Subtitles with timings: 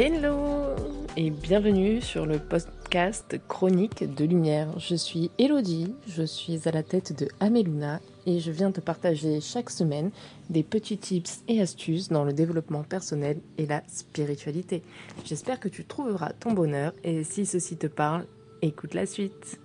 [0.00, 0.76] Hello
[1.16, 4.78] et bienvenue sur le podcast Chronique de Lumière.
[4.78, 9.40] Je suis Elodie, je suis à la tête de Ameluna et je viens te partager
[9.40, 10.12] chaque semaine
[10.50, 14.84] des petits tips et astuces dans le développement personnel et la spiritualité.
[15.24, 18.24] J'espère que tu trouveras ton bonheur et si ceci te parle,
[18.62, 19.58] écoute la suite.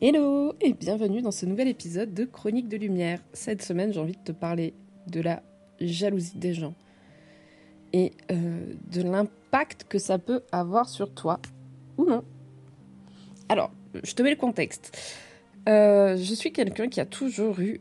[0.00, 3.20] Hello et bienvenue dans ce nouvel épisode de Chronique de Lumière.
[3.34, 4.74] Cette semaine, j'ai envie de te parler
[5.06, 5.44] de la
[5.80, 6.74] jalousie des gens
[7.92, 11.40] et euh, de l'impact que ça peut avoir sur toi
[11.96, 12.22] ou non.
[13.48, 13.70] Alors,
[14.04, 14.96] je te mets le contexte.
[15.68, 17.80] Euh, je suis quelqu'un qui a toujours eu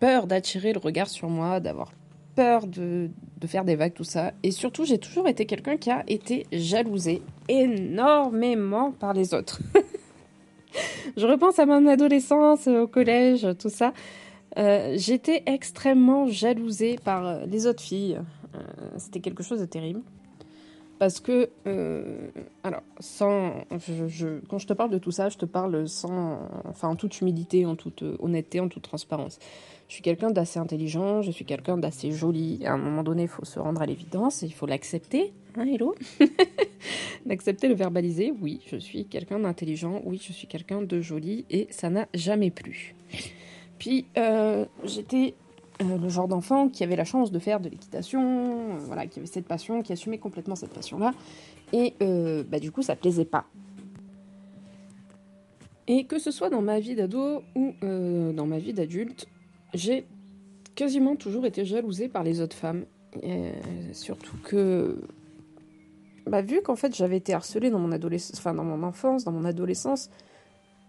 [0.00, 1.92] peur d'attirer le regard sur moi, d'avoir
[2.34, 3.10] peur de,
[3.46, 4.32] faire des vagues, tout ça.
[4.42, 9.60] Et surtout, j'ai toujours été quelqu'un qui a été jalousé énormément par les autres.
[11.16, 13.92] je repense à mon adolescence, au collège, tout ça.
[14.58, 18.18] Euh, J'étais extrêmement jalousée par les autres filles.
[18.56, 18.60] Euh,
[18.96, 20.02] c'était quelque chose de terrible.
[20.98, 22.30] Parce que, euh,
[22.64, 23.52] alors, sans,
[24.48, 27.66] quand je te parle de tout ça, je te parle sans, enfin, en toute humilité,
[27.66, 29.38] en toute honnêteté, en toute transparence.
[29.88, 32.64] Je suis quelqu'un d'assez intelligent, je suis quelqu'un d'assez joli.
[32.64, 35.32] À un moment donné, il faut se rendre à l'évidence, il faut l'accepter.
[35.56, 35.94] Hein, hello
[37.26, 38.32] L'accepter, le verbaliser.
[38.40, 42.50] Oui, je suis quelqu'un d'intelligent, oui, je suis quelqu'un de joli, et ça n'a jamais
[42.50, 42.94] plu.
[43.78, 45.34] Puis, euh, j'étais
[45.82, 49.18] euh, le genre d'enfant qui avait la chance de faire de l'équitation, euh, voilà, qui
[49.18, 51.12] avait cette passion, qui assumait complètement cette passion-là.
[51.74, 53.44] Et euh, bah, du coup, ça plaisait pas.
[55.86, 59.28] Et que ce soit dans ma vie d'ado ou dans ma vie d'adulte,
[59.72, 60.06] j'ai
[60.74, 62.86] quasiment toujours été jalousée par les autres femmes.
[63.92, 64.98] surtout que,
[66.26, 69.30] bah, vu qu'en fait j'avais été harcelée dans mon adolescence, enfin dans mon enfance, dans
[69.30, 70.10] mon adolescence,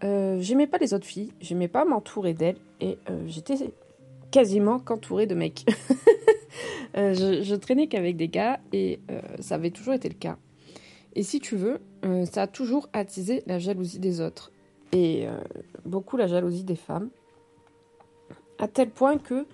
[0.02, 3.54] j'aimais pas les autres filles, j'aimais pas m'entourer d'elles et j'étais
[4.30, 5.64] quasiment qu'entourée de mecs.
[6.96, 10.36] Euh, je, traînais qu'avec des gars et euh, ça avait toujours été le cas.
[11.14, 14.50] Et si tu veux, euh, ça a toujours attisé la jalousie des autres
[14.92, 15.26] et
[15.84, 17.10] beaucoup la jalousie des femmes,
[18.58, 19.46] à tel point que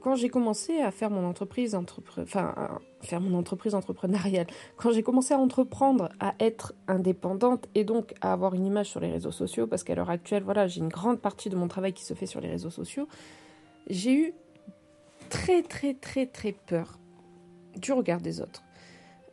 [0.00, 2.54] quand j'ai commencé à faire mon entreprise, enfin,
[3.02, 8.32] faire mon entreprise entrepreneuriale, quand j'ai commencé à entreprendre, à être indépendante et donc à
[8.32, 11.20] avoir une image sur les réseaux sociaux, parce qu'à l'heure actuelle, voilà, j'ai une grande
[11.20, 13.08] partie de mon travail qui se fait sur les réseaux sociaux,
[13.88, 14.34] j'ai eu
[15.28, 16.98] très très très très peur
[17.76, 18.62] du regard des autres.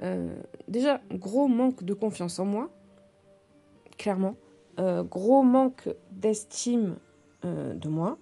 [0.02, 0.36] Euh,
[0.68, 2.70] déjà, gros manque de confiance en moi,
[3.98, 4.36] clairement.
[4.80, 6.98] Euh, gros manque d'estime
[7.46, 8.18] euh, de moi.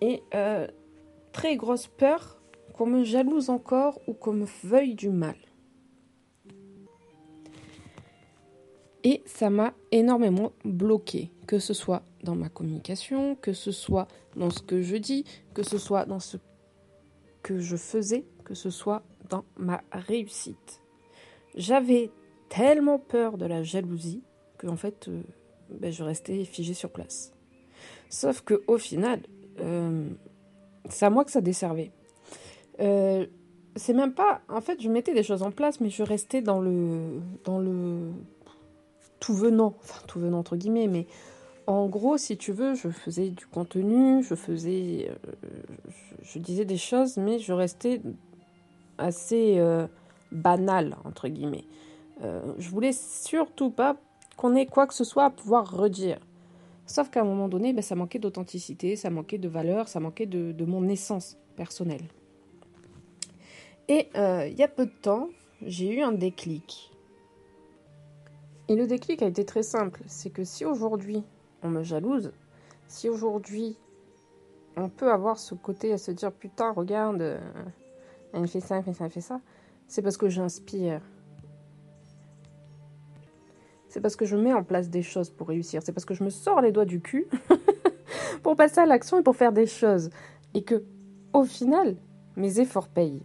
[0.00, 0.22] Et
[1.32, 2.38] très grosse peur
[2.74, 5.36] qu'on me jalouse encore ou qu'on me veuille du mal.
[9.02, 14.50] Et ça m'a énormément bloqué, que ce soit dans ma communication, que ce soit dans
[14.50, 15.24] ce que je dis,
[15.54, 16.38] que ce soit dans ce
[17.42, 20.80] que je faisais, que ce soit dans ma réussite.
[21.54, 22.10] J'avais
[22.48, 24.22] tellement peur de la jalousie
[24.58, 25.22] que en fait, euh,
[25.70, 27.32] ben, je restais figée sur place.
[28.08, 29.20] Sauf que au final,
[29.60, 30.08] euh,
[30.88, 31.90] c'est à moi que ça desservait.
[32.80, 33.26] Euh,
[33.76, 34.40] c'est même pas.
[34.48, 38.10] En fait, je mettais des choses en place, mais je restais dans le dans le
[39.20, 41.06] tout venant, enfin tout venant entre guillemets, mais
[41.66, 45.32] en gros, si tu veux, je faisais du contenu, je faisais, euh,
[46.22, 48.00] je, disais des choses, mais je restais
[48.98, 49.86] assez euh,
[50.30, 51.64] banal entre guillemets.
[52.22, 53.96] Euh, je voulais surtout pas
[54.36, 56.18] qu'on ait quoi que ce soit à pouvoir redire.
[56.86, 60.26] Sauf qu'à un moment donné, ben, ça manquait d'authenticité, ça manquait de valeur, ça manquait
[60.26, 62.04] de, de mon essence personnelle.
[63.88, 65.28] Et il y a peu de temps,
[65.62, 66.90] j'ai eu un déclic.
[68.68, 70.00] Et le déclic a été très simple.
[70.06, 71.22] C'est que si aujourd'hui
[71.64, 72.32] on me jalouse,
[72.86, 73.76] si aujourd'hui
[74.76, 77.40] on peut avoir ce côté à se dire putain, regarde, euh,
[78.32, 79.40] elle fait ça, elle fait ça, elle fait ça,
[79.88, 81.00] c'est parce que j'inspire.
[83.88, 85.80] C'est parce que je mets en place des choses pour réussir.
[85.84, 87.28] C'est parce que je me sors les doigts du cul
[88.42, 90.10] pour passer à l'action et pour faire des choses.
[90.52, 90.82] Et que,
[91.32, 91.96] au final,
[92.34, 93.22] mes efforts payent.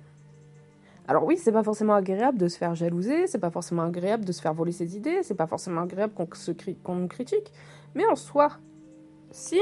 [1.09, 4.31] Alors oui, c'est pas forcément agréable de se faire jalouser, c'est pas forcément agréable de
[4.31, 7.51] se faire voler ses idées, c'est pas forcément agréable qu'on nous critique,
[7.95, 8.51] mais en soi,
[9.31, 9.59] si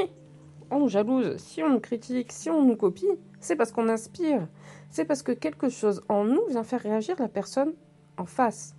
[0.69, 3.07] on nous jalouse, si on nous critique, si on nous copie,
[3.39, 4.45] c'est parce qu'on inspire,
[4.89, 7.75] c'est parce que quelque chose en nous vient faire réagir la personne
[8.17, 8.75] en face.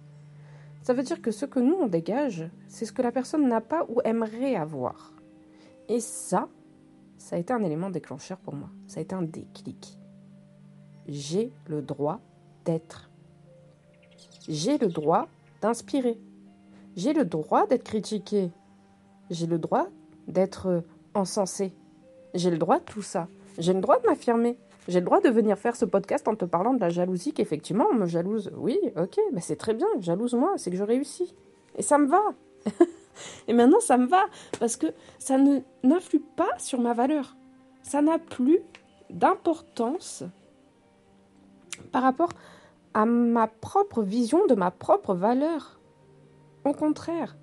[0.83, 3.63] Ça veut dire que ce que nous on dégage, c'est ce que la personne n'a
[3.63, 5.15] pas ou aimerait avoir.
[5.89, 6.51] Et ça,
[7.17, 8.69] ça a été un élément déclencheur pour moi.
[8.89, 9.99] Ça a été un déclic.
[11.07, 12.21] J'ai le droit
[12.65, 13.11] d'être.
[14.49, 15.29] J'ai le droit
[15.61, 16.19] d'inspirer.
[16.97, 18.51] J'ai le droit d'être critiqué.
[19.31, 19.89] J'ai le droit
[20.27, 20.83] d'être
[21.15, 21.75] encensé.
[22.35, 23.29] J'ai le droit de tout ça.
[23.59, 24.59] J'ai le droit de m'affirmer.
[24.89, 27.87] J'ai le droit de venir faire ce podcast en te parlant de la jalousie qu'effectivement
[27.93, 28.51] on me jalouse.
[28.57, 31.35] Oui, ok, bah c'est très bien, jalouse-moi, c'est que je réussis.
[31.77, 32.23] Et ça me va.
[33.49, 34.25] et maintenant ça me va
[34.59, 34.87] parce que
[35.19, 35.37] ça
[35.85, 37.37] n'influe pas sur ma valeur.
[37.83, 38.61] Ça n'a plus
[39.11, 40.25] d'importance
[41.93, 42.31] par rapport
[42.95, 45.81] à ma propre vision de ma propre valeur.
[46.65, 47.37] Au contraire.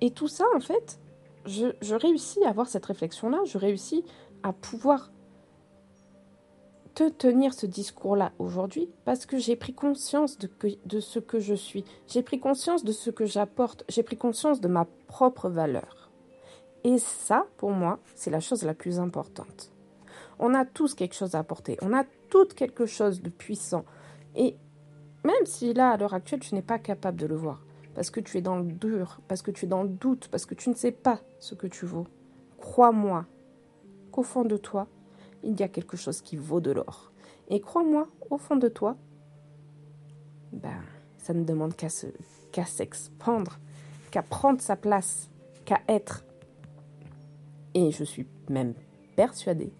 [0.00, 0.98] Et tout ça, en fait,
[1.46, 4.04] je, réussis à avoir cette réflexion-là, je réussis
[4.42, 5.10] à pouvoir
[6.94, 10.48] te tenir ce discours-là aujourd'hui parce que j'ai pris conscience de,
[10.86, 14.60] de ce que je suis, j'ai pris conscience de ce que j'apporte, j'ai pris conscience
[14.60, 16.10] de ma propre valeur.
[16.84, 19.72] Et ça, pour moi, c'est la chose la plus importante.
[20.38, 23.84] On a tous quelque chose à apporter, on a tout quelque chose de puissant.
[24.34, 24.56] Et
[25.24, 27.62] même si là, à l'heure actuelle, tu n'es pas capable de le voir,
[27.94, 30.46] parce que tu es dans le dur, parce que tu es dans le doute, parce
[30.46, 32.06] que tu ne sais pas ce que tu vaux,
[32.58, 33.26] crois-moi
[34.12, 34.86] qu'au fond de toi,
[35.42, 37.12] il y a quelque chose qui vaut de l'or.
[37.48, 38.96] Et crois-moi, au fond de toi,
[40.52, 40.80] ben,
[41.18, 42.06] ça ne demande qu'à se,
[42.52, 43.58] qu'à s'expandre,
[44.10, 45.28] qu'à prendre sa place,
[45.64, 46.24] qu'à être.
[47.74, 48.74] Et je suis même
[49.16, 49.72] persuadée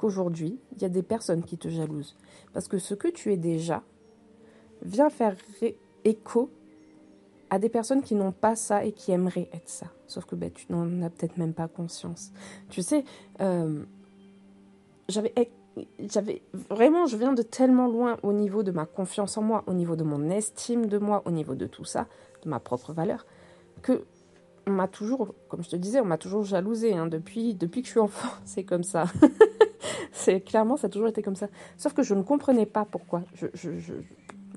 [0.00, 2.16] qu'aujourd'hui, il y a des personnes qui te jalousent.
[2.52, 3.82] Parce que ce que tu es déjà
[4.82, 5.36] vient faire
[6.04, 6.50] écho
[7.50, 9.86] à des personnes qui n'ont pas ça et qui aimeraient être ça.
[10.06, 12.32] Sauf que ben, tu n'en as peut-être même pas conscience.
[12.70, 13.04] Tu sais,
[13.40, 13.82] euh,
[15.08, 19.74] j'avais vraiment, je viens de tellement loin au niveau de ma confiance en moi, au
[19.74, 22.06] niveau de mon estime de moi, au niveau de tout ça,
[22.42, 23.26] de ma propre valeur,
[23.82, 24.04] que
[24.66, 27.90] on m'a toujours, comme je te disais, on m'a toujours jalousée hein, depuis que je
[27.90, 28.28] suis enfant.
[28.44, 29.04] C'est comme ça.
[30.12, 31.48] C'est clairement, ça a toujours été comme ça.
[31.76, 33.22] Sauf que je ne comprenais pas pourquoi.
[33.34, 33.94] Je, je, je,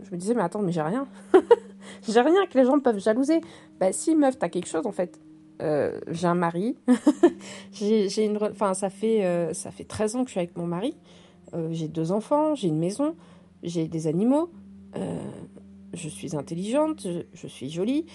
[0.03, 1.07] je me disais, mais attends, mais j'ai rien.
[2.07, 3.41] j'ai rien que les gens peuvent jalouser.
[3.79, 5.19] Bah si, meuf, t'as quelque chose en fait.
[5.61, 6.75] Euh, j'ai un mari.
[7.71, 10.67] j'ai une, enfin, ça fait, euh, ça fait 13 ans que je suis avec mon
[10.67, 10.95] mari.
[11.53, 13.15] Euh, j'ai deux enfants, j'ai une maison,
[13.61, 14.49] j'ai des animaux.
[15.93, 18.05] je suis intelligente, je, suis jolie.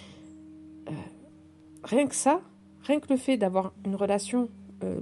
[1.84, 2.40] rien que ça,
[2.82, 4.48] rien que le fait d'avoir une relation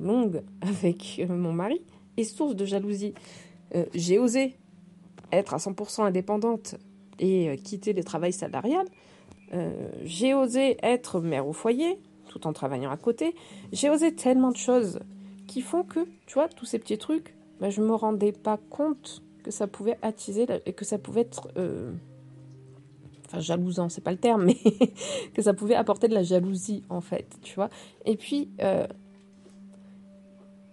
[0.00, 1.82] longue avec mon mari
[2.24, 3.14] source de jalousie.
[3.94, 4.56] j'ai osé
[5.32, 6.76] être à 100% indépendante
[7.18, 8.86] et quitter le travail salarial.
[10.04, 11.98] j'ai osé être mère au foyer,
[12.28, 13.34] tout en travaillant à côté.
[13.72, 15.00] J'ai osé tellement de choses
[15.46, 19.22] qui font que, tu vois, tous ces petits trucs, bah, je me rendais pas compte
[19.42, 21.48] que ça pouvait attiser et que ça pouvait être.
[21.56, 21.92] Euh,
[23.26, 24.56] enfin, jalousant, c'est pas le terme, mais
[25.34, 27.70] que ça pouvait apporter de la jalousie, en fait, tu vois.
[28.04, 28.86] Et puis, euh,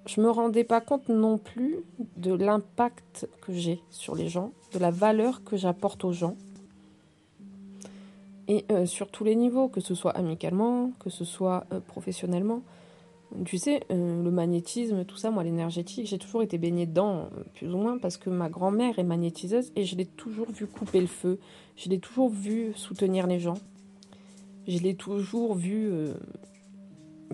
[0.05, 1.77] je me rendais pas compte non plus
[2.17, 6.35] de l'impact que j'ai sur les gens, de la valeur que j'apporte aux gens
[8.47, 12.61] et euh, sur tous les niveaux, que ce soit amicalement, que ce soit euh, professionnellement.
[13.45, 17.73] Tu sais, euh, le magnétisme, tout ça, moi, l'énergétique, j'ai toujours été baignée dedans, plus
[17.73, 21.07] ou moins, parce que ma grand-mère est magnétiseuse et je l'ai toujours vu couper le
[21.07, 21.39] feu.
[21.77, 23.57] Je l'ai toujours vu soutenir les gens.
[24.67, 25.91] Je l'ai toujours vu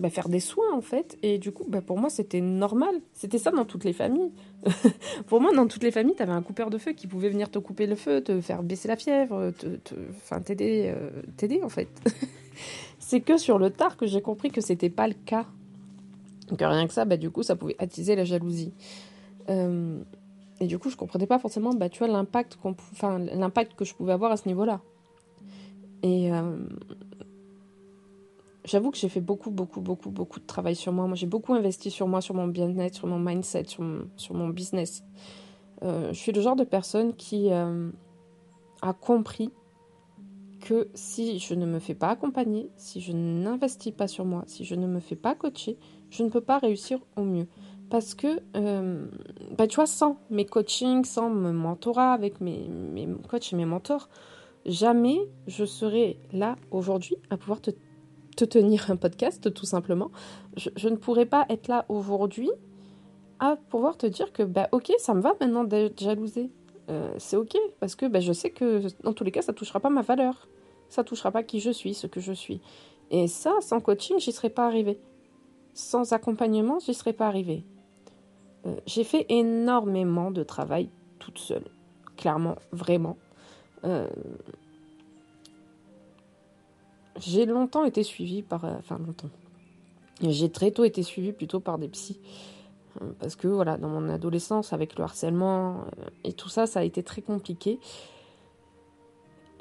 [0.00, 1.18] bah, faire des soins en fait.
[1.22, 3.00] Et du coup, bah, pour moi, c'était normal.
[3.12, 4.32] C'était ça dans toutes les familles.
[5.26, 7.50] pour moi, dans toutes les familles, tu avais un coupeur de feu qui pouvait venir
[7.50, 11.88] te couper le feu, te faire baisser la fièvre, te, t'aider, euh, t'aider en fait.
[12.98, 15.46] C'est que sur le tard que j'ai compris que c'était pas le cas.
[16.56, 18.72] Que rien que ça, bah, du coup, ça pouvait attiser la jalousie.
[19.48, 20.00] Euh,
[20.60, 22.58] et du coup, je comprenais pas forcément, bah, tu vois, l'impact,
[23.34, 24.80] l'impact que je pouvais avoir à ce niveau-là.
[26.02, 26.56] Et, euh,
[28.70, 31.08] J'avoue que j'ai fait beaucoup, beaucoup, beaucoup, beaucoup de travail sur moi.
[31.08, 35.02] Moi, j'ai beaucoup investi sur moi, sur mon bien-être, sur mon mindset, sur mon, business.
[35.82, 37.90] Euh, je suis le genre de personne qui euh,
[38.80, 39.50] a compris
[40.60, 44.64] que si je ne me fais pas accompagner, si je n'investis pas sur moi, si
[44.64, 45.76] je ne me fais pas coacher,
[46.10, 47.48] je ne peux pas réussir au mieux.
[47.88, 49.04] Parce que, euh,
[49.58, 53.64] bah, tu vois, sans mes coachings, sans mon mentorat avec mes, mes coachs et mes
[53.64, 54.08] mentors,
[54.64, 57.72] jamais je serais là aujourd'hui à pouvoir te
[58.40, 60.10] te tenir un podcast, tout simplement.
[60.56, 62.50] Je, ne pourrais pas être là aujourd'hui
[63.38, 66.50] à pouvoir te dire que, bah, ok, ça me va maintenant d'être jalousée.
[66.88, 69.80] Euh, c'est ok, parce que bah, je sais que dans tous les cas, ça touchera
[69.80, 70.48] pas ma valeur.
[70.88, 72.60] Ça touchera pas qui je suis, ce que je suis.
[73.10, 74.98] Et ça, sans coaching, j'y serais pas arrivée.
[75.74, 77.64] Sans accompagnement, j'y serais pas arrivée.
[78.66, 81.70] Euh, j'ai fait énormément de travail toute seule.
[82.16, 83.16] Clairement, vraiment.
[83.84, 84.08] Euh,
[87.20, 88.64] j'ai longtemps été suivie par.
[88.64, 89.28] Euh, enfin, longtemps.
[90.22, 92.20] J'ai très tôt été suivie plutôt par des psys.
[93.00, 96.80] Euh, parce que, voilà, dans mon adolescence, avec le harcèlement euh, et tout ça, ça
[96.80, 97.78] a été très compliqué.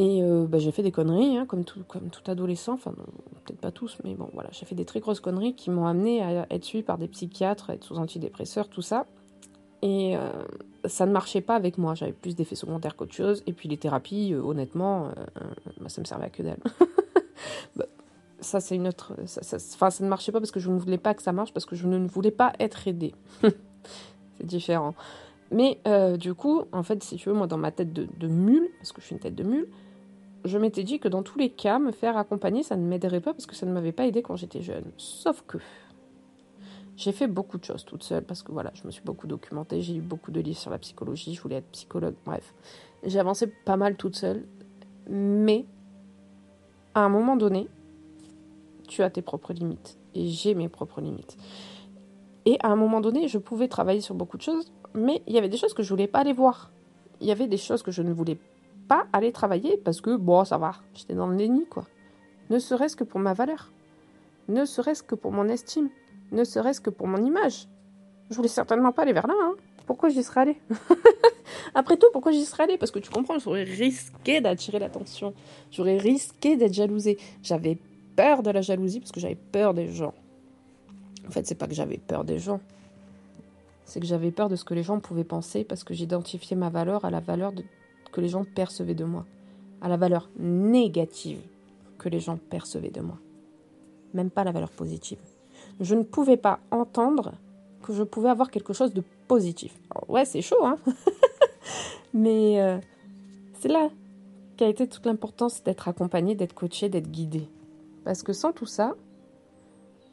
[0.02, 1.84] Et bah, j'ai fait des conneries, hein, comme, tout,
[2.28, 2.72] adolescent.
[2.76, 2.94] Enfin,
[3.44, 4.50] peut-être pas tous, mais bon, voilà.
[4.54, 7.70] J'ai fait des très grosses conneries qui m'ont amené à être suivie par des psychiatres,
[7.72, 9.08] être sous antidépresseurs, tout ça.
[9.82, 10.16] Et
[10.86, 11.96] ça ne marchait pas avec moi.
[11.96, 13.44] J'avais plus d'effets secondaires qu'autre chose.
[13.46, 15.10] Et puis les thérapies, honnêtement,
[15.82, 16.60] bah, ça me servait à que dalle.
[17.76, 17.86] Bah,
[18.40, 19.14] ça, c'est une autre.
[19.26, 21.66] Ça, ça, ne marchait pas parce que je ne voulais pas que ça marche, parce
[21.66, 23.14] que je ne voulais pas être aidée.
[23.42, 24.96] c'est différent.
[25.52, 25.80] Mais
[26.18, 28.92] du coup, en fait, si tu veux, moi, dans ma tête de, de mule, parce
[28.92, 29.68] que je suis une tête de mule,
[30.46, 33.34] je m'étais dit que dans tous les cas, me faire accompagner, ça ne m'aiderait pas
[33.34, 34.86] parce que ça ne m'avait pas aidé quand j'étais jeune.
[34.98, 35.58] Sauf que
[36.96, 39.82] j'ai fait beaucoup de choses toute seule parce que voilà, je me suis beaucoup documentée,
[39.82, 42.54] j'ai lu beaucoup de livres sur la psychologie, je voulais être psychologue, bref.
[43.04, 44.46] J'ai avancé pas mal toute seule,
[45.10, 45.66] mais
[47.00, 47.70] à un moment donné,
[48.88, 51.38] tu as tes propres limites et j'ai mes propres limites.
[52.46, 55.38] Et à un moment donné, je pouvais travailler sur beaucoup de choses, mais il y
[55.38, 56.72] avait des choses que je voulais pas aller voir.
[57.22, 58.38] Il y avait des choses que je ne voulais
[58.90, 61.86] pas aller travailler parce que bon, ça va, j'étais dans le déni quoi.
[62.50, 63.72] Ne serait-ce que pour ma valeur,
[64.50, 65.90] ne serait-ce que pour mon estime
[66.32, 67.68] ne serait-ce que pour mon image.
[68.30, 69.34] Je voulais certainement pas aller vers là.
[69.42, 69.56] Hein.
[69.90, 70.58] Pourquoi j'y serais allée
[71.74, 72.78] Après tout, pourquoi j'y serais allée?
[72.78, 75.34] Parce que tu comprends, j'aurais risqué d'attirer l'attention.
[75.72, 77.18] J'aurais risqué d'être jalousée.
[77.42, 77.76] J'avais
[78.16, 80.14] peur de la jalousie parce que j'avais peur des gens.
[81.28, 82.62] En fait, c'est pas que j'avais peur des gens.
[83.84, 86.70] C'est que j'avais peur de ce que les gens pouvaient penser parce que j'identifiais ma
[86.70, 87.52] valeur à la valeur
[88.12, 89.26] que les gens percevaient de moi.
[89.82, 91.42] À la valeur négative
[91.98, 93.18] que les gens percevaient de moi.
[94.14, 95.18] Même pas la valeur positive
[95.80, 97.34] je ne pouvais pas entendre
[97.90, 99.74] que je pouvais avoir quelque chose de positif.
[100.08, 100.78] ouais, c'est chaud, hein
[102.14, 102.78] Mais euh,
[103.60, 103.90] c'est là
[104.58, 107.50] qu'a été toute l'importance d'être accompagné, d'être coaché, d'être guidé.
[108.06, 108.94] Parce que sans tout ça,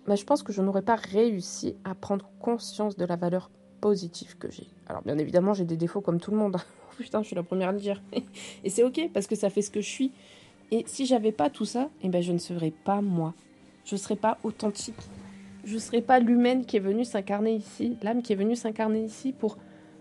[0.07, 3.51] bah, je pense que je n'aurais pas réussi à prendre conscience de la valeur
[3.83, 4.69] positive que j'ai.
[4.89, 6.57] Alors bien évidemment, j'ai des défauts comme tout le monde.
[6.97, 8.01] Putain, je suis la première à le dire.
[8.65, 10.13] Et c'est ok parce que ça fait ce que je suis.
[10.71, 13.35] Et si j'avais pas tout ça, eh ben je ne serais pas moi.
[13.85, 14.97] Je ne serais pas authentique
[15.67, 19.03] je ne serais pas l'humaine qui est venue s'incarner ici, l'âme qui est venue s'incarner
[19.03, 19.59] ici pour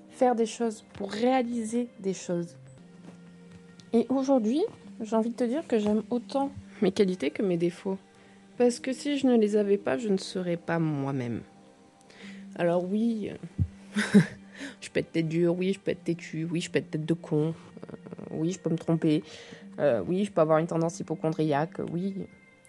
[0.09, 2.55] faire des choses, pour réaliser des choses.
[3.91, 4.61] Et aujourd'hui,
[5.01, 6.51] j'ai envie de te dire que j'aime autant
[6.83, 7.97] mes qualités que mes défauts.
[8.59, 11.41] Parce que si je ne les avais pas, je ne serais pas moi-même.
[12.55, 13.31] Alors oui,
[14.81, 17.05] je peux être tête dure, oui, je peux être têtu, oui, je peux être tête
[17.05, 17.55] de con,
[17.91, 17.95] euh,
[18.29, 19.23] oui, je peux me tromper,
[19.79, 22.15] euh, oui, je peux avoir une tendance hypochondriaque, oui.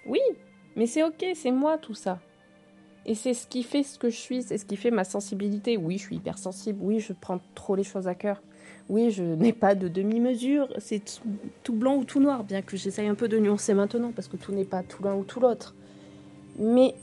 [0.07, 0.21] Oui,
[0.77, 2.21] mais c'est ok, c'est moi tout ça.
[3.09, 5.77] Et c'est ce qui fait ce que je suis, c'est ce qui fait ma sensibilité.
[5.77, 8.43] Oui, je suis hypersensible, oui, je prends trop les choses à cœur.
[8.89, 11.03] Oui, je n'ai pas de demi-mesure, c'est
[11.63, 14.37] tout blanc ou tout noir, bien que j'essaye un peu de nuancer maintenant, parce que
[14.37, 15.75] tout n'est pas tout l'un ou tout l'autre.
[16.59, 16.95] Mais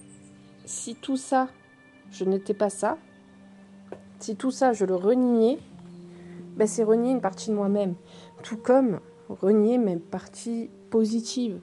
[0.66, 1.48] si tout ça,
[2.12, 2.98] je n'étais pas ça,
[4.20, 5.58] si tout ça, je le reniais,
[6.58, 7.96] ben c'est renier une partie de moi-même.
[8.44, 11.60] Tout comme renier mes parties positives.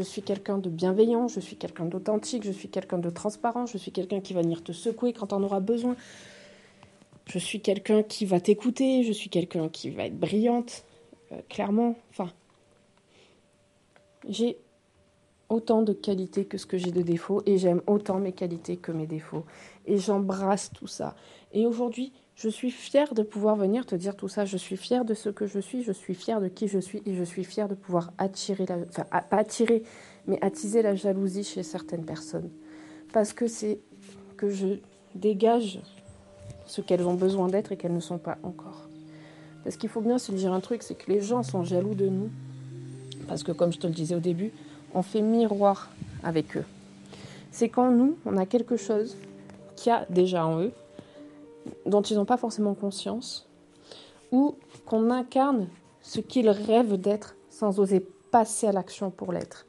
[0.00, 3.76] Je suis quelqu'un de bienveillant, je suis quelqu'un d'authentique, je suis quelqu'un de transparent, je
[3.76, 5.94] suis quelqu'un qui va venir te secouer quand on aura besoin.
[7.26, 10.86] Je suis quelqu'un qui va t'écouter, je suis quelqu'un qui va être brillante,
[11.32, 11.96] euh, clairement.
[12.08, 12.32] Enfin,
[14.26, 14.56] j'ai
[15.50, 18.92] autant de qualités que ce que j'ai de défauts et j'aime autant mes qualités que
[18.92, 19.44] mes défauts.
[19.84, 21.14] Et j'embrasse tout ça.
[21.52, 24.46] Et aujourd'hui, je suis fière de pouvoir venir te dire tout ça.
[24.46, 27.02] Je suis fière de ce que je suis, je suis fière de qui je suis
[27.04, 29.82] et je suis fière de pouvoir attirer, la, enfin pas attirer,
[30.26, 32.48] mais attiser la jalousie chez certaines personnes.
[33.12, 33.78] Parce que c'est
[34.38, 34.78] que je
[35.14, 35.80] dégage
[36.64, 38.88] ce qu'elles ont besoin d'être et qu'elles ne sont pas encore.
[39.62, 42.06] Parce qu'il faut bien se dire un truc, c'est que les gens sont jaloux de
[42.06, 42.30] nous.
[43.28, 44.50] Parce que comme je te le disais au début,
[44.94, 45.90] on fait miroir
[46.22, 46.64] avec eux.
[47.50, 49.18] C'est quand nous, on a quelque chose
[49.76, 50.72] qu'il y a déjà en eux,
[51.86, 53.48] dont ils n'ont pas forcément conscience,
[54.32, 54.56] ou
[54.86, 55.68] qu'on incarne
[56.02, 59.66] ce qu'ils rêvent d'être sans oser passer à l'action pour l'être.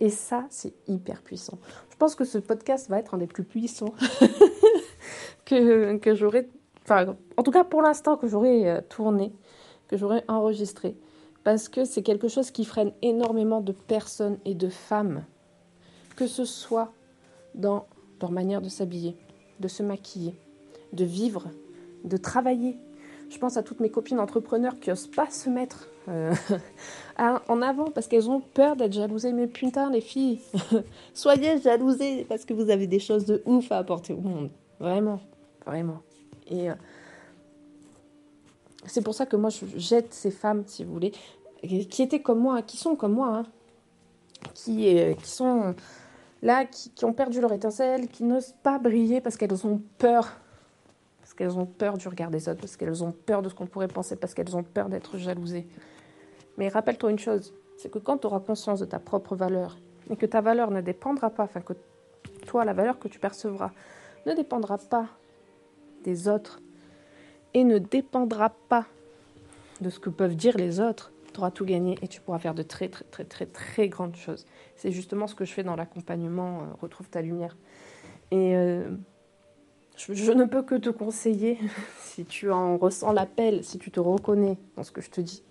[0.00, 1.58] Et ça, c'est hyper puissant.
[1.90, 3.94] Je pense que ce podcast va être un des plus puissants
[5.44, 6.48] que, que j'aurais,
[6.82, 9.32] enfin, en tout cas pour l'instant, que j'aurais euh, tourné,
[9.88, 10.96] que j'aurais enregistré.
[11.44, 15.24] Parce que c'est quelque chose qui freine énormément de personnes et de femmes,
[16.16, 16.92] que ce soit
[17.54, 17.86] dans
[18.20, 19.16] leur manière de s'habiller,
[19.60, 20.34] de se maquiller,
[20.94, 21.44] de vivre,
[22.04, 22.76] de travailler.
[23.30, 26.34] Je pense à toutes mes copines entrepreneurs qui n'osent pas se mettre euh,
[27.18, 29.32] en avant parce qu'elles ont peur d'être jalousées.
[29.32, 30.40] Mais putain, les filles,
[31.14, 34.50] soyez jalousées parce que vous avez des choses de ouf à apporter au monde.
[34.78, 35.20] Vraiment,
[35.66, 36.02] vraiment.
[36.48, 36.74] Et euh,
[38.86, 41.12] c'est pour ça que moi, je jette ces femmes, si vous voulez,
[41.62, 43.46] qui étaient comme moi, qui sont comme moi, hein,
[44.52, 45.74] qui, euh, qui sont
[46.42, 50.28] là, qui ont perdu leur étincelle, qui n'osent pas briller parce qu'elles ont peur
[51.34, 53.66] parce qu'elles ont peur du regard des autres, parce qu'elles ont peur de ce qu'on
[53.66, 55.66] pourrait penser, parce qu'elles ont peur d'être jalousées.
[56.58, 59.76] Mais rappelle-toi une chose, c'est que quand tu auras conscience de ta propre valeur,
[60.10, 61.72] et que ta valeur ne dépendra pas, enfin que
[62.46, 63.72] toi, la valeur que tu percevras,
[64.26, 65.08] ne dépendra pas
[66.04, 66.60] des autres,
[67.52, 68.86] et ne dépendra pas
[69.80, 72.54] de ce que peuvent dire les autres, tu auras tout gagné et tu pourras faire
[72.54, 74.46] de très très très très très grandes choses.
[74.76, 77.56] C'est justement ce que je fais dans l'accompagnement euh, Retrouve ta lumière.
[78.30, 78.88] Et euh,
[80.12, 81.58] je, ne peux que te conseiller,
[82.00, 85.42] si tu en ressens l'appel, si tu te reconnais dans ce que je te dis,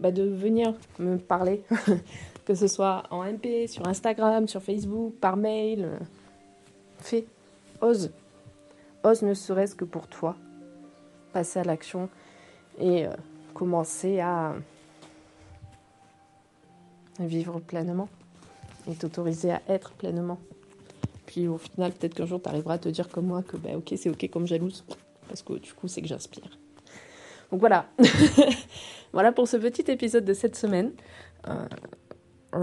[0.00, 1.62] bah de venir me parler,
[2.44, 5.84] que ce soit en MP, sur Instagram, sur Facebook, par mail.
[5.84, 5.98] Euh,
[6.98, 7.24] fais,
[7.80, 8.10] ose.
[9.04, 10.36] Ose ne serait-ce que pour toi.
[11.32, 12.08] Passer à l'action
[12.80, 13.06] et
[13.54, 14.54] commencer à
[17.20, 18.08] vivre pleinement
[18.88, 20.38] et t'autoriser à être pleinement.
[21.28, 23.68] Puis au final, peut-être qu'un jour, tu arriveras à te dire comme moi que bah,
[23.96, 24.82] c'est ok comme jalouse,
[25.28, 26.58] parce que du coup, c'est que j'inspire.
[27.52, 27.86] Donc voilà,
[29.12, 30.92] voilà pour ce petit épisode de cette semaine.
[31.46, 31.66] Euh,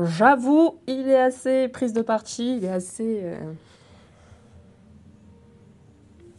[0.05, 3.53] j'avoue, il est assez prise de partie, il est assez euh,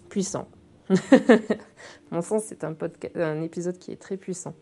[0.09, 0.49] puissant.
[2.11, 4.55] Mon sens, c'est un épisode qui est très puissant.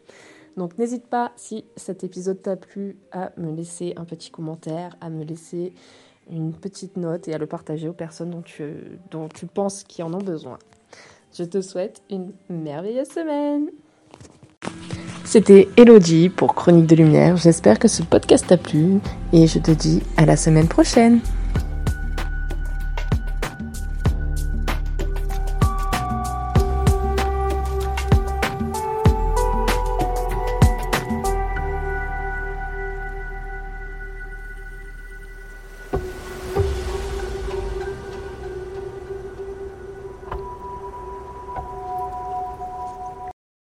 [0.59, 5.09] Donc n'hésite pas, si cet épisode t'a plu, à me laisser un petit commentaire, à
[5.09, 5.73] me laisser
[6.31, 8.65] une petite note et à le partager aux personnes dont tu,
[9.11, 10.59] dont tu penses qui en ont besoin.
[11.37, 13.71] Je te souhaite une merveilleuse semaine.
[15.25, 17.37] C'était Elodie pour Chronique de Lumière.
[17.37, 19.01] J'espère que ce podcast t'a plu
[19.33, 21.21] et je te dis à la semaine prochaine.